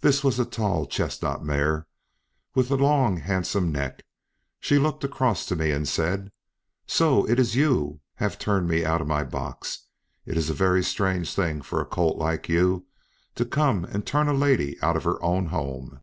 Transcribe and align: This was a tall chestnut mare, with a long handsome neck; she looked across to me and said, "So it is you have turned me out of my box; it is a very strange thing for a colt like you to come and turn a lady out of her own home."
This 0.00 0.22
was 0.22 0.38
a 0.38 0.44
tall 0.44 0.86
chestnut 0.86 1.42
mare, 1.44 1.88
with 2.54 2.70
a 2.70 2.76
long 2.76 3.16
handsome 3.16 3.72
neck; 3.72 4.04
she 4.60 4.78
looked 4.78 5.02
across 5.02 5.44
to 5.46 5.56
me 5.56 5.72
and 5.72 5.88
said, 5.88 6.30
"So 6.86 7.26
it 7.28 7.40
is 7.40 7.56
you 7.56 7.98
have 8.14 8.38
turned 8.38 8.68
me 8.68 8.84
out 8.84 9.00
of 9.00 9.08
my 9.08 9.24
box; 9.24 9.88
it 10.24 10.36
is 10.36 10.48
a 10.48 10.54
very 10.54 10.84
strange 10.84 11.34
thing 11.34 11.62
for 11.62 11.80
a 11.80 11.84
colt 11.84 12.16
like 12.16 12.48
you 12.48 12.86
to 13.34 13.44
come 13.44 13.84
and 13.84 14.06
turn 14.06 14.28
a 14.28 14.32
lady 14.32 14.80
out 14.82 14.96
of 14.96 15.02
her 15.02 15.20
own 15.20 15.46
home." 15.46 16.00